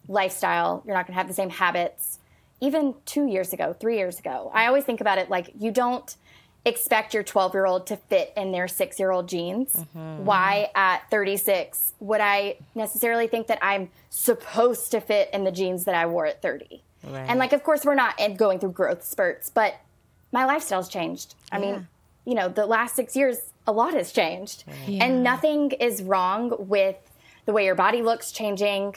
[0.09, 0.83] lifestyle.
[0.85, 2.19] You're not going to have the same habits.
[2.61, 6.17] Even two years ago, three years ago, I always think about it like you don't
[6.65, 9.75] expect your 12 year old to fit in their six year old jeans.
[9.75, 10.25] Mm-hmm.
[10.25, 15.85] Why at 36 would I necessarily think that I'm supposed to fit in the jeans
[15.85, 16.83] that I wore at 30?
[17.05, 17.27] Right.
[17.29, 19.77] And like, of course, we're not going through growth spurts, but
[20.33, 21.35] my lifestyle's changed.
[21.53, 21.73] I yeah.
[21.73, 21.89] mean,
[22.25, 24.65] you know, the last six years, a lot has changed.
[24.87, 25.05] Yeah.
[25.05, 26.97] And nothing is wrong with
[27.47, 28.97] the way your body looks changing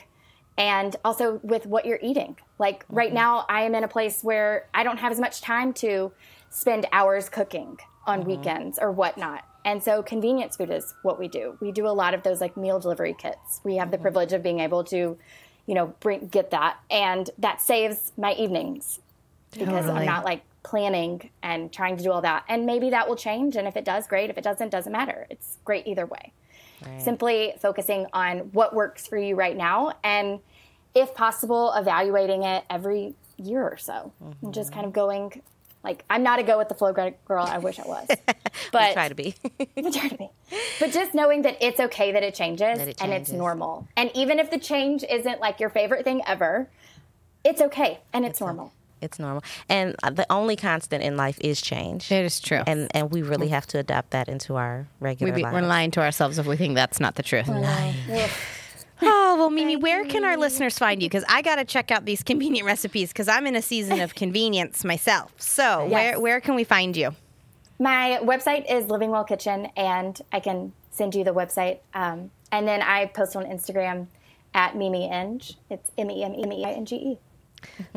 [0.57, 2.37] and also with what you're eating.
[2.59, 2.95] Like mm-hmm.
[2.95, 6.11] right now, I am in a place where I don't have as much time to
[6.49, 8.29] spend hours cooking on mm-hmm.
[8.29, 9.43] weekends or whatnot.
[9.65, 11.57] And so convenience food is what we do.
[11.59, 13.59] We do a lot of those like meal delivery kits.
[13.63, 13.91] We have mm-hmm.
[13.91, 15.17] the privilege of being able to,
[15.65, 18.99] you know, bring get that and that saves my evenings
[19.51, 19.99] because totally.
[19.99, 22.45] I'm not like planning and trying to do all that.
[22.47, 25.27] And maybe that will change and if it does great, if it doesn't doesn't matter.
[25.29, 26.31] It's great either way.
[26.85, 27.01] Right.
[27.01, 30.39] Simply focusing on what works for you right now and
[30.95, 34.45] if possible evaluating it every year or so mm-hmm.
[34.45, 35.41] and just kind of going
[35.87, 37.15] like I'm not a go with the flow girl.
[37.29, 38.07] I wish I was,
[38.71, 39.35] but try to be.
[39.77, 40.29] I try to be.
[40.79, 43.87] But just knowing that it's okay that it, changes, that it changes and it's normal,
[43.95, 46.69] and even if the change isn't like your favorite thing ever,
[47.45, 48.73] it's okay and it's, it's normal.
[49.01, 52.11] A, it's normal, and uh, the only constant in life is change.
[52.11, 55.41] It is true, and and we really have to adapt that into our regular we
[55.41, 57.47] be, We're lying to ourselves if we think that's not the truth.
[57.47, 57.95] Lying.
[59.01, 61.09] Oh, well, Meme, where can our listeners find you?
[61.09, 64.15] Because I got to check out these convenient recipes because I'm in a season of
[64.15, 65.33] convenience myself.
[65.37, 65.91] So, yes.
[65.91, 67.15] where, where can we find you?
[67.79, 71.79] My website is Living Well Kitchen, and I can send you the website.
[71.93, 74.07] Um, and then I post on Instagram
[74.53, 75.55] at Meme Inge.
[75.69, 77.19] It's M E M E I N G E.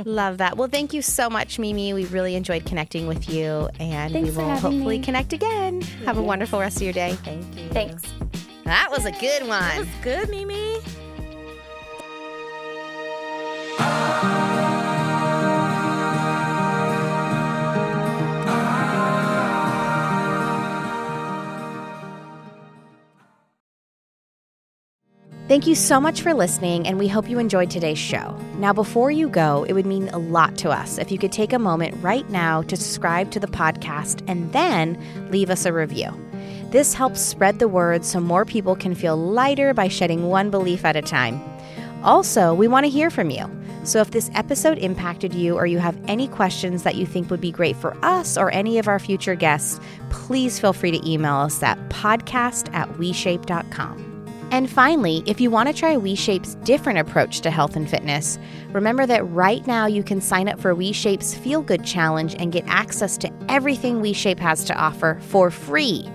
[0.05, 0.57] Love that.
[0.57, 1.95] Well, thank you so much, Meme.
[1.95, 5.05] We really enjoyed connecting with you, and Thanks we will hopefully me.
[5.05, 5.83] connect again.
[6.05, 7.15] Have a wonderful rest of your day.
[7.23, 7.69] Thank you.
[7.69, 8.50] Thanks.
[8.65, 9.61] That was a good one.
[9.61, 10.81] That was good, Meme.
[25.51, 28.39] Thank you so much for listening, and we hope you enjoyed today's show.
[28.59, 31.53] Now, before you go, it would mean a lot to us if you could take
[31.53, 34.97] a moment right now to subscribe to the podcast and then
[35.33, 36.13] leave us a review.
[36.71, 40.85] This helps spread the word so more people can feel lighter by shedding one belief
[40.85, 41.43] at a time.
[42.05, 43.51] Also, we want to hear from you.
[43.83, 47.41] So if this episode impacted you or you have any questions that you think would
[47.41, 49.81] be great for us or any of our future guests,
[50.11, 54.07] please feel free to email us at podcast at weshape.com.
[54.53, 58.39] And finally, if you want to try WeShape's different approach to health and fitness,
[58.73, 62.65] remember that right now you can sign up for WeShape's Feel Good Challenge and get
[62.67, 66.09] access to everything WeShape has to offer for free.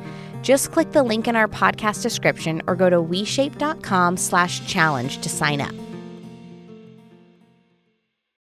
[0.46, 5.28] Just click the link in our podcast description or go to weshape.com slash challenge to
[5.28, 5.74] sign up.